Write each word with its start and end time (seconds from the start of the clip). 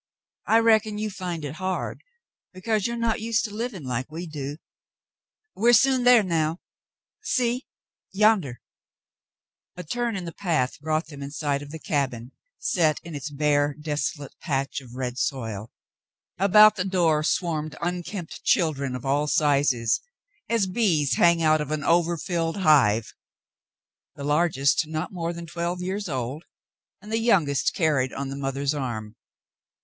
*'I 0.47 0.59
reckon 0.61 0.97
you 0.97 1.11
find 1.11 1.45
it 1.45 1.57
hard 1.61 2.01
because 2.53 2.87
you 2.87 2.95
are 2.95 2.97
not 2.97 3.21
used 3.21 3.45
to 3.45 3.53
living 3.53 3.83
like 3.83 4.11
we 4.11 4.25
do; 4.25 4.57
we're 5.53 5.73
soon 5.73 6.05
there 6.05 6.23
now, 6.23 6.59
see 7.21 7.67
yonder?" 8.11 8.61
A 9.77 9.83
turn 9.83 10.15
in 10.15 10.25
the 10.25 10.31
path 10.31 10.79
brought 10.79 11.05
them 11.05 11.21
in 11.21 11.29
sight 11.29 11.61
of 11.61 11.69
the 11.69 11.77
cabin, 11.77 12.31
set 12.57 12.99
in 13.03 13.13
its 13.13 13.29
bare, 13.29 13.75
desolate 13.79 14.33
patch 14.39 14.81
of 14.81 14.95
red 14.95 15.19
soil. 15.19 15.71
About 16.39 16.77
the 16.77 16.83
door 16.83 17.21
swarmed 17.23 17.75
unkempt 17.79 18.43
children 18.43 18.95
of 18.95 19.05
all 19.05 19.27
sizes, 19.27 20.01
as 20.49 20.65
bees 20.65 21.13
hang 21.17 21.43
out 21.43 21.61
of 21.61 21.69
an 21.69 21.83
over 21.83 22.17
filled 22.17 22.57
hive, 22.61 23.13
the 24.15 24.23
largest 24.23 24.87
not 24.87 25.13
more 25.13 25.31
than 25.31 25.45
twelve 25.45 25.79
years 25.79 26.09
old, 26.09 26.45
and 27.03 27.11
the 27.13 27.19
youngest 27.19 27.75
carried 27.75 28.11
on 28.11 28.29
the 28.29 28.35
mother's 28.35 28.73
arm. 28.73 29.15